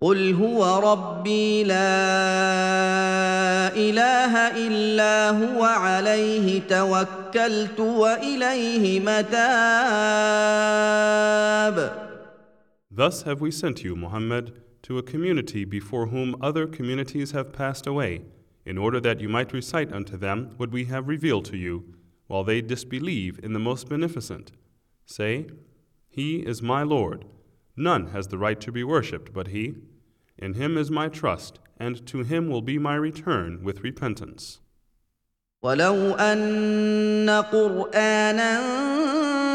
قل 0.00 0.34
هو 0.34 0.92
ربي 0.92 1.64
لا 1.64 1.76
اله 3.76 4.36
الا 4.66 5.30
هو 5.30 5.64
عليه 5.64 6.60
توكلت 6.60 7.80
واليه 7.80 9.00
متاب 9.00 9.46
Thus 12.90 13.22
have 13.24 13.40
we 13.42 13.50
sent 13.50 13.84
you, 13.84 13.94
Muhammad, 13.94 14.52
to 14.82 14.96
a 14.96 15.02
community 15.02 15.64
before 15.66 16.06
whom 16.06 16.34
other 16.40 16.66
communities 16.66 17.32
have 17.32 17.52
passed 17.52 17.86
away, 17.86 18.22
in 18.64 18.78
order 18.78 19.00
that 19.00 19.20
you 19.20 19.28
might 19.28 19.52
recite 19.52 19.92
unto 19.92 20.16
them 20.16 20.54
what 20.56 20.70
we 20.70 20.86
have 20.86 21.06
revealed 21.06 21.44
to 21.46 21.58
you, 21.58 21.84
while 22.26 22.42
they 22.44 22.62
disbelieve 22.62 23.38
in 23.42 23.52
the 23.52 23.58
Most 23.58 23.88
Beneficent. 23.90 24.52
Say, 25.04 25.46
He 26.08 26.36
is 26.36 26.62
my 26.62 26.82
Lord. 26.82 27.26
None 27.76 28.06
has 28.08 28.28
the 28.28 28.38
right 28.38 28.60
to 28.62 28.72
be 28.72 28.82
worshipped 28.82 29.32
but 29.32 29.48
He. 29.48 29.74
In 30.40 30.54
Him 30.54 30.76
is 30.76 30.90
my 30.90 31.08
trust, 31.08 31.58
and 31.78 32.06
to 32.06 32.22
Him 32.22 32.48
will 32.48 32.62
be 32.62 32.78
my 32.78 32.94
return 32.94 33.62
with 33.62 33.82
repentance. 33.82 34.60
ولو 35.62 36.14
ان 36.14 37.30
قرانا 37.52 38.60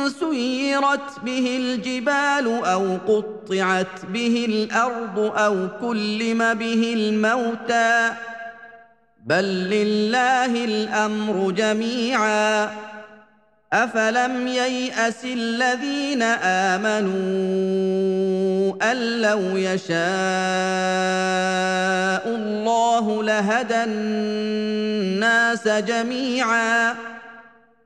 سيرت 0.08 1.20
به 1.26 1.58
الجبال 1.58 2.48
او 2.48 2.98
قطعت 3.08 4.06
به 4.06 4.46
الارض 4.50 5.20
او 5.20 5.68
كلم 5.82 6.54
به 6.54 6.94
الموتى 6.94 8.14
بل 9.26 9.46
لله 9.46 10.66
الامر 10.66 11.52
جميعا 11.52 12.70
افلم 13.85 14.47
يياس 14.47 15.25
الذين 15.25 16.23
امنوا 16.73 17.57
ان 18.93 19.21
لو 19.21 19.57
يشاء 19.57 19.97
الله 22.27 23.23
لهدى 23.23 23.85
الناس 23.85 25.69
جميعا 25.69 26.95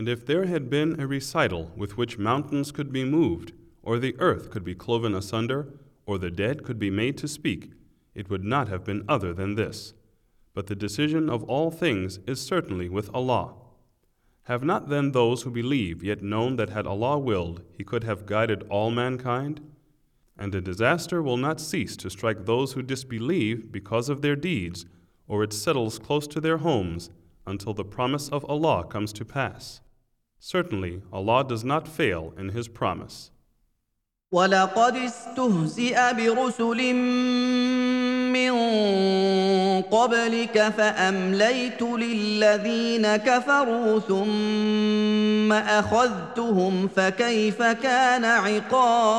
And 0.00 0.08
if 0.08 0.24
there 0.24 0.46
had 0.46 0.70
been 0.70 0.98
a 0.98 1.06
recital 1.06 1.72
with 1.76 1.98
which 1.98 2.16
mountains 2.16 2.72
could 2.72 2.90
be 2.90 3.04
moved, 3.04 3.52
or 3.82 3.98
the 3.98 4.16
earth 4.18 4.48
could 4.48 4.64
be 4.64 4.74
cloven 4.74 5.14
asunder, 5.14 5.74
or 6.06 6.16
the 6.16 6.30
dead 6.30 6.62
could 6.62 6.78
be 6.78 6.88
made 6.88 7.18
to 7.18 7.28
speak, 7.28 7.72
it 8.14 8.30
would 8.30 8.42
not 8.42 8.68
have 8.68 8.82
been 8.82 9.04
other 9.06 9.34
than 9.34 9.56
this. 9.56 9.92
But 10.54 10.68
the 10.68 10.74
decision 10.74 11.28
of 11.28 11.44
all 11.44 11.70
things 11.70 12.18
is 12.26 12.40
certainly 12.40 12.88
with 12.88 13.10
Allah. 13.12 13.52
Have 14.44 14.64
not 14.64 14.88
then 14.88 15.12
those 15.12 15.42
who 15.42 15.50
believe 15.50 16.02
yet 16.02 16.22
known 16.22 16.56
that 16.56 16.70
had 16.70 16.86
Allah 16.86 17.18
willed, 17.18 17.60
He 17.76 17.84
could 17.84 18.04
have 18.04 18.24
guided 18.24 18.62
all 18.70 18.90
mankind? 18.90 19.60
And 20.38 20.54
a 20.54 20.62
disaster 20.62 21.22
will 21.22 21.36
not 21.36 21.60
cease 21.60 21.94
to 21.98 22.08
strike 22.08 22.46
those 22.46 22.72
who 22.72 22.80
disbelieve 22.80 23.70
because 23.70 24.08
of 24.08 24.22
their 24.22 24.34
deeds, 24.34 24.86
or 25.28 25.42
it 25.42 25.52
settles 25.52 25.98
close 25.98 26.26
to 26.28 26.40
their 26.40 26.56
homes 26.56 27.10
until 27.46 27.74
the 27.74 27.84
promise 27.84 28.30
of 28.30 28.46
Allah 28.46 28.86
comes 28.86 29.12
to 29.12 29.26
pass. 29.26 29.82
Certainly, 30.39 31.01
Allah 31.11 31.43
does 31.43 31.63
not 31.63 31.87
fail 31.87 32.33
in 32.37 32.49
His 32.49 32.67
promise. 32.67 33.31
ولقد 34.31 34.95
استهزئ 34.95 36.13
برسل 36.13 36.93
من 38.33 38.51
قبلك 39.81 40.69
فامليت 40.69 41.81
للذين 41.81 43.15
كفروا 43.15 43.99
ثم 43.99 45.51
اخذتهم 45.53 46.87
فكيف 46.87 47.61
كان 47.61 48.25
عقاب 48.25 49.15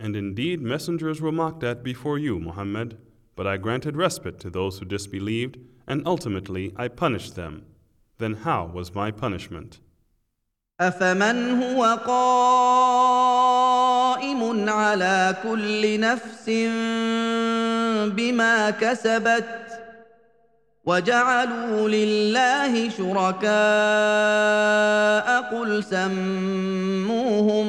And 0.00 0.16
indeed, 0.16 0.60
messengers 0.60 1.20
were 1.22 1.32
mocked 1.32 1.64
at 1.64 1.82
before 1.82 2.18
you, 2.18 2.38
Muhammad, 2.38 2.98
but 3.36 3.46
I 3.46 3.56
granted 3.56 3.96
respite 3.96 4.38
to 4.40 4.50
those 4.50 4.78
who 4.78 4.84
disbelieved, 4.84 5.56
and 5.86 6.06
ultimately 6.06 6.74
I 6.76 6.88
punished 6.88 7.36
them. 7.36 7.64
Then 8.19 8.33
how 8.35 8.61
was 8.73 8.93
my 8.93 9.11
punishment? 9.11 9.79
افمن 10.79 11.63
هو 11.63 11.83
قائم 12.07 13.49
على 14.69 15.35
كل 15.43 15.99
نفس 15.99 16.49
بما 18.15 18.69
كسبت 18.69 19.69
وجعلوا 20.85 21.89
لله 21.89 22.89
شركاء 22.89 23.49
قل 25.51 25.83
سموهم 25.83 27.68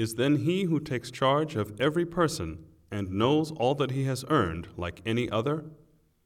Is 0.00 0.14
then 0.14 0.36
he 0.36 0.62
who 0.62 0.80
takes 0.80 1.10
charge 1.10 1.56
of 1.56 1.78
every 1.78 2.06
person 2.06 2.64
and 2.90 3.12
knows 3.12 3.50
all 3.50 3.74
that 3.74 3.90
he 3.90 4.04
has 4.04 4.24
earned 4.30 4.68
like 4.78 5.02
any 5.04 5.28
other? 5.28 5.66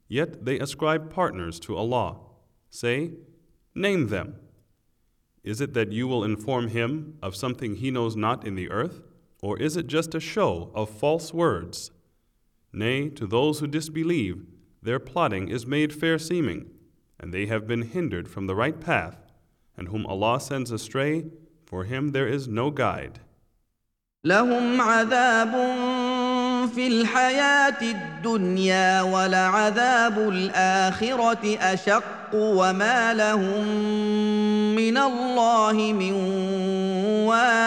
Yet 0.06 0.44
they 0.44 0.60
ascribe 0.60 1.12
partners 1.12 1.58
to 1.58 1.76
Allah. 1.76 2.20
Say, 2.70 3.14
Name 3.74 4.06
them. 4.10 4.36
Is 5.42 5.60
it 5.60 5.74
that 5.74 5.90
you 5.90 6.06
will 6.06 6.22
inform 6.22 6.68
him 6.68 7.18
of 7.20 7.34
something 7.34 7.74
he 7.74 7.90
knows 7.90 8.14
not 8.14 8.46
in 8.46 8.54
the 8.54 8.70
earth? 8.70 9.02
Or 9.42 9.58
is 9.58 9.76
it 9.76 9.88
just 9.88 10.14
a 10.14 10.20
show 10.20 10.70
of 10.72 10.88
false 10.88 11.34
words? 11.34 11.90
Nay, 12.72 13.08
to 13.08 13.26
those 13.26 13.58
who 13.58 13.66
disbelieve, 13.66 14.46
their 14.82 15.00
plotting 15.00 15.48
is 15.48 15.66
made 15.66 15.92
fair 15.92 16.20
seeming, 16.20 16.70
and 17.18 17.34
they 17.34 17.46
have 17.46 17.66
been 17.66 17.82
hindered 17.82 18.28
from 18.28 18.46
the 18.46 18.54
right 18.54 18.80
path, 18.80 19.32
and 19.76 19.88
whom 19.88 20.06
Allah 20.06 20.38
sends 20.38 20.70
astray, 20.70 21.24
for 21.66 21.82
him 21.82 22.12
there 22.12 22.28
is 22.28 22.46
no 22.46 22.70
guide. 22.70 23.18
لهم 24.24 24.80
عذاب 24.80 25.52
في 26.74 26.86
الحياة 26.86 27.82
الدنيا 27.82 29.02
ولعذاب 29.02 30.18
الاخره 30.18 31.58
اشق 31.58 32.04
وما 32.34 33.14
لهم 33.14 33.68
من 34.76 34.96
الله 34.96 35.92
من 35.92 36.12
واق 37.28 37.64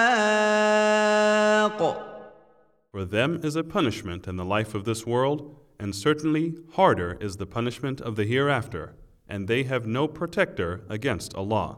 For 2.92 3.06
them 3.06 3.40
is 3.44 3.56
a 3.56 3.64
punishment 3.64 4.28
in 4.28 4.38
the 4.38 4.46
life 4.46 4.74
of 4.74 4.84
this 4.84 5.06
world, 5.06 5.56
and 5.80 5.94
certainly 5.94 6.56
harder 6.74 7.16
is 7.22 7.38
the 7.38 7.46
punishment 7.46 8.02
of 8.02 8.16
the 8.16 8.26
hereafter, 8.26 8.96
and 9.30 9.48
they 9.48 9.62
have 9.64 9.86
no 9.86 10.08
protector 10.08 10.82
against 10.90 11.36
Allah. 11.36 11.78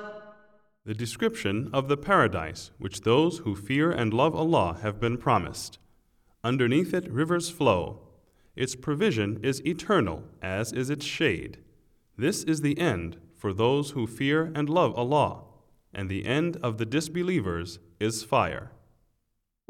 The 0.91 0.95
description 0.95 1.69
of 1.71 1.87
the 1.87 1.95
paradise 1.95 2.71
which 2.77 3.03
those 3.03 3.37
who 3.37 3.55
fear 3.55 3.91
and 3.91 4.13
love 4.13 4.35
Allah 4.35 4.77
have 4.81 4.99
been 4.99 5.17
promised. 5.17 5.79
Underneath 6.43 6.93
it 6.93 7.09
rivers 7.09 7.49
flow. 7.49 8.01
Its 8.57 8.75
provision 8.75 9.39
is 9.41 9.65
eternal, 9.65 10.25
as 10.41 10.73
is 10.73 10.89
its 10.89 11.05
shade. 11.05 11.59
This 12.17 12.43
is 12.43 12.59
the 12.59 12.77
end 12.77 13.15
for 13.37 13.53
those 13.53 13.91
who 13.91 14.05
fear 14.05 14.51
and 14.53 14.67
love 14.67 14.93
Allah, 14.95 15.45
and 15.93 16.09
the 16.09 16.25
end 16.25 16.57
of 16.57 16.77
the 16.77 16.85
disbelievers 16.85 17.79
is 18.01 18.25
fire. 18.25 18.73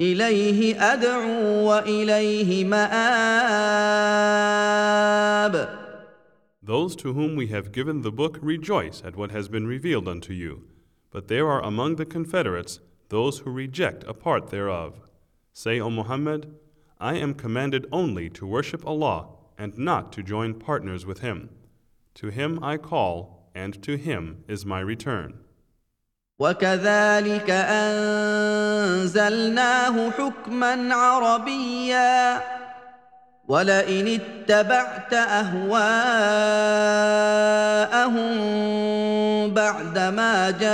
اليه 0.00 0.76
ادعو 0.92 1.68
واليه 1.68 2.64
ماب 2.64 2.94
Those 6.62 6.96
to 6.96 7.12
whom 7.12 7.36
we 7.36 7.48
have 7.48 7.72
given 7.72 8.00
the 8.00 8.10
book 8.10 8.38
rejoice 8.40 9.02
at 9.04 9.16
what 9.16 9.30
has 9.30 9.48
been 9.48 9.66
revealed 9.66 10.08
unto 10.08 10.32
you, 10.32 10.64
but 11.10 11.28
there 11.28 11.46
are 11.46 11.62
among 11.62 11.96
the 11.96 12.06
confederates 12.06 12.80
those 13.10 13.40
who 13.40 13.50
reject 13.50 14.02
a 14.04 14.14
part 14.14 14.48
thereof. 14.48 14.94
Say, 15.52 15.78
O 15.78 15.90
Muhammad, 15.90 16.54
I 16.98 17.16
am 17.16 17.34
commanded 17.34 17.86
only 17.92 18.30
to 18.30 18.46
worship 18.46 18.86
Allah 18.86 19.28
and 19.58 19.76
not 19.78 20.10
to 20.14 20.22
join 20.22 20.54
partners 20.54 21.04
with 21.06 21.20
Him. 21.20 21.50
To 22.14 22.30
Him 22.30 22.58
I 22.62 22.78
call, 22.78 23.50
and 23.54 23.82
to 23.82 23.96
Him 23.96 24.44
is 24.48 24.64
my 24.64 24.80
return. 24.80 25.38
وكذلك 26.39 27.49
أنزلناه 28.69 29.31
حكما 30.17 30.95
عربيا. 30.95 32.41
ولئن 33.49 34.19
اتبعت 34.19 35.13
أهواءهم 35.13 35.89
بعدما 39.53 40.49
جاءك 40.49 40.69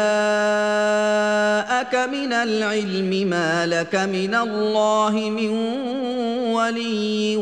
من 2.09 2.33
العلم 2.33 3.29
ما 3.29 3.65
لك 3.65 3.95
من 3.95 4.35
الله 4.35 5.11
من 5.11 5.49
ولي 6.51 7.37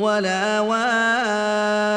ولا 0.00 0.60
واق 0.60 1.93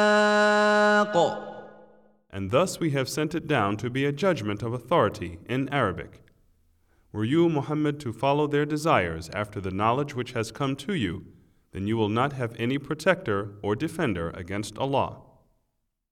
And 2.47 2.51
thus 2.51 2.79
we 2.79 2.91
have 2.91 3.07
sent 3.07 3.35
it 3.35 3.47
down 3.47 3.77
to 3.77 3.89
be 3.89 4.05
a 4.05 4.11
judgment 4.11 4.63
of 4.63 4.73
authority 4.73 5.39
in 5.47 5.69
Arabic. 5.69 6.21
Were 7.11 7.23
you, 7.23 7.47
Muhammad, 7.47 7.99
to 7.99 8.11
follow 8.11 8.47
their 8.47 8.65
desires 8.65 9.29
after 9.33 9.61
the 9.61 9.69
knowledge 9.71 10.15
which 10.15 10.31
has 10.31 10.51
come 10.51 10.75
to 10.77 10.93
you, 10.95 11.25
then 11.71 11.87
you 11.87 11.95
will 11.95 12.09
not 12.09 12.33
have 12.33 12.55
any 12.57 12.77
protector 12.79 13.51
or 13.61 13.75
defender 13.75 14.31
against 14.31 14.77
Allah. 14.77 15.17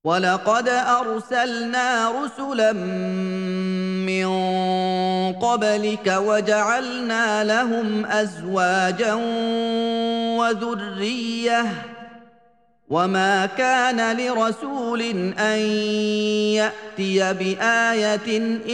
ولقد 0.03 0.67
ارسلنا 0.69 2.11
رسلا 2.11 2.73
من 4.05 4.27
قبلك 5.33 6.07
وجعلنا 6.07 7.43
لهم 7.43 8.05
ازواجا 8.05 9.13
وذريه 10.37 11.65
وما 12.91 13.45
كان 13.45 14.17
لرسول 14.17 15.01
ان 15.39 15.59
ياتي 16.59 17.33
بايه 17.33 18.27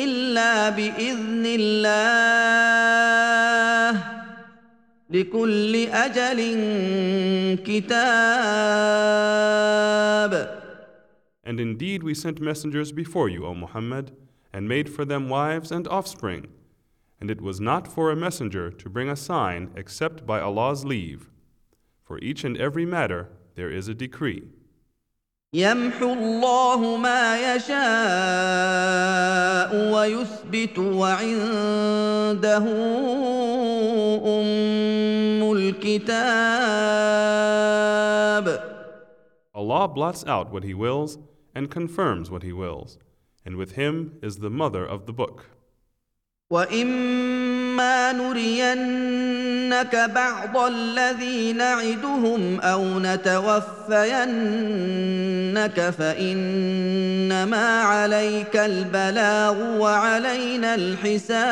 الا 0.03 0.69
باذن 0.69 1.43
الله 1.59 2.57
لكل 5.09 5.75
اجل 5.85 6.39
كتاب 7.65 8.97
And 11.43 11.59
indeed 11.61 12.03
we 12.03 12.13
sent 12.13 12.41
messengers 12.41 12.91
before 12.91 13.29
you, 13.29 13.45
O 13.45 13.53
Muhammad, 13.53 14.11
and 14.51 14.67
made 14.67 14.89
for 14.89 15.05
them 15.05 15.29
wives 15.29 15.71
and 15.71 15.87
offspring. 15.87 16.47
And 17.21 17.31
it 17.31 17.39
was 17.39 17.61
not 17.61 17.87
for 17.87 18.11
a 18.11 18.17
messenger 18.17 18.69
to 18.69 18.89
bring 18.89 19.09
a 19.09 19.15
sign 19.15 19.71
except 19.75 20.25
by 20.25 20.41
Allah's 20.41 20.83
leave. 20.83 21.29
For 22.03 22.19
each 22.19 22.43
and 22.43 22.57
every 22.57 22.85
matter 22.85 23.29
there 23.55 23.69
is 23.69 23.87
a 23.87 23.93
decree. 23.93 24.43
يمحو 25.53 26.13
الله 26.13 26.97
ما 26.97 27.55
يشاء 27.55 27.77
ويثبت 29.93 30.79
وعنده 30.79 32.57
ام 34.25 35.51
الكتاب 35.51 36.87
Allah 39.55 39.87
blots 39.87 40.23
out 40.27 40.51
what 40.51 40.63
He 40.63 40.73
wills 40.73 41.17
and 41.55 41.71
confirms 41.71 42.29
what 42.29 42.43
He 42.43 42.51
wills, 42.53 42.99
and 43.45 43.55
with 43.55 43.71
Him 43.71 44.19
is 44.21 44.37
the 44.37 44.49
mother 44.51 44.85
of 44.85 45.05
the 45.07 45.13
book. 45.13 45.45
واما 46.52 48.12
نرينك 48.12 49.96
بعض 50.14 50.56
الذي 50.56 51.52
نعدهم 51.52 52.60
أو 52.60 52.98
نتوفينك 52.98 54.20
فانما 55.90 57.80
عليك 57.80 58.56
البلاغ 58.56 59.78
وعلينا 59.78 60.74
الحساب 60.74 61.42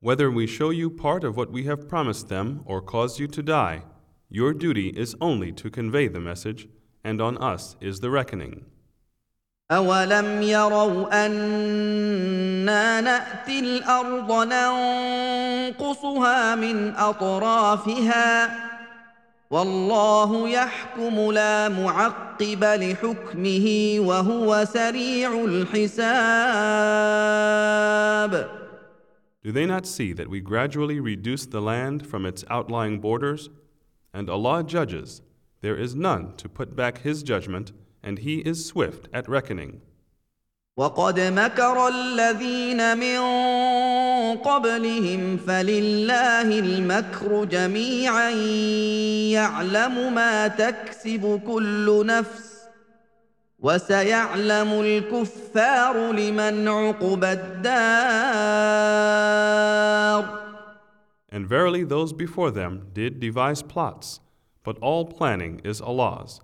Whether 0.00 0.30
we 0.30 0.46
show 0.46 0.70
you 0.70 0.88
part 0.90 1.24
of 1.24 1.36
what 1.36 1.50
we 1.50 1.64
have 1.64 1.88
promised 1.88 2.28
them 2.28 2.62
or 2.64 2.80
cause 2.80 3.18
you 3.20 3.26
to 3.28 3.42
die, 3.42 3.82
your 4.28 4.52
duty 4.52 4.88
is 4.88 5.16
only 5.20 5.50
to 5.52 5.70
convey 5.70 6.06
the 6.08 6.20
message, 6.20 6.68
and 7.04 7.20
on 7.20 7.36
us 7.38 7.76
is 7.80 8.00
the 8.00 8.10
reckoning. 8.10 8.71
أولم 9.72 10.42
يروا 10.42 11.26
أنا 11.26 13.00
نأتي 13.00 13.60
الأرض 13.60 14.32
ننقصها 14.52 16.54
من 16.54 16.94
أطرافها 16.94 18.62
والله 19.50 20.48
يحكم 20.48 21.32
لا 21.32 21.68
معقب 21.68 22.64
لحكمه 22.64 23.96
وهو 23.98 24.64
سريع 24.64 25.44
الحساب 25.44 26.02
Do 29.44 29.50
they 29.50 29.66
not 29.66 29.86
see 29.86 30.12
that 30.12 30.28
we 30.28 30.40
gradually 30.40 31.00
reduce 31.00 31.46
the 31.46 31.60
land 31.60 32.06
from 32.06 32.24
its 32.24 32.44
outlying 32.48 33.00
borders? 33.00 33.50
And 34.14 34.30
Allah 34.30 34.62
judges, 34.62 35.20
there 35.62 35.74
is 35.74 35.96
none 35.96 36.34
to 36.36 36.48
put 36.48 36.76
back 36.76 36.98
His 36.98 37.24
judgment, 37.24 37.72
and 38.03 38.19
He 38.19 38.39
is 38.39 38.65
swift 38.65 39.07
at 39.13 39.27
reckoning. 39.27 39.81
وقد 40.77 41.19
مكر 41.19 41.87
الذين 41.87 42.97
من 42.97 43.19
قبلهم 44.37 45.37
فلله 45.37 46.59
المكر 46.59 47.45
جميعا 47.45 48.29
يعلم 49.31 50.13
ما 50.13 50.47
تكسب 50.47 51.41
كل 51.47 52.05
نفس 52.05 52.57
وسيعلم 53.59 54.81
الكفار 54.81 56.11
لمن 56.11 56.67
عقبى 56.67 57.31
الدار 57.31 58.77
And 61.29 61.45
verily 61.47 61.83
those 61.83 62.13
before 62.13 62.51
them 62.51 62.87
did 62.93 63.19
devise 63.19 63.61
plots, 63.61 64.21
but 64.63 64.77
all 64.79 65.05
planning 65.05 65.59
is 65.63 65.81
Allah's. 65.81 66.39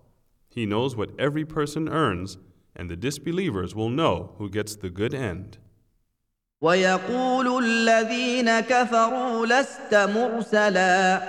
He 0.58 0.66
knows 0.66 0.96
what 0.96 1.10
every 1.20 1.46
person 1.46 1.90
earns, 1.90 2.38
and 2.76 2.90
the 2.90 2.96
disbelievers 2.96 3.74
will 3.76 3.90
know 3.90 4.36
who 4.38 4.50
gets 4.50 4.76
the 4.76 4.90
good 4.90 5.14
end. 5.14 5.58
ويقول 6.62 7.64
الذين 7.64 8.60
كفروا 8.60 9.46
لست 9.46 9.94
مرسلا 9.96 11.22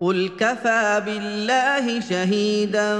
قل 0.00 0.28
كفى 0.38 1.02
بالله 1.06 2.00
شهيدا 2.00 2.98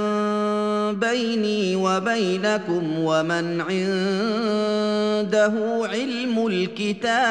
بيني 0.91 1.75
وبينكم 1.75 2.99
ومن 2.99 3.61
عنده 3.61 5.53
علم 5.89 6.47
الكتاب 6.47 7.23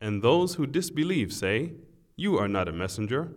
And 0.00 0.20
those 0.20 0.56
who 0.56 0.66
disbelieve 0.66 1.32
say, 1.32 1.72
You 2.16 2.36
are 2.36 2.48
not 2.48 2.68
a 2.68 2.72
messenger. 2.72 3.32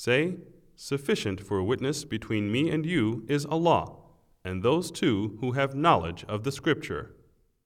Say, 0.00 0.36
Sufficient 0.76 1.40
for 1.40 1.58
a 1.58 1.64
witness 1.64 2.04
between 2.04 2.52
me 2.52 2.70
and 2.70 2.86
you 2.86 3.24
is 3.26 3.44
Allah, 3.44 3.96
and 4.44 4.62
those 4.62 4.92
too 4.92 5.36
who 5.40 5.52
have 5.58 5.74
knowledge 5.74 6.24
of 6.28 6.44
the 6.44 6.52
Scripture. 6.52 7.16